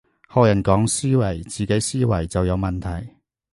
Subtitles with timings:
[0.33, 3.17] 學人講思維，自己思維就有問題